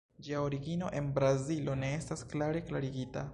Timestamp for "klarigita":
2.71-3.27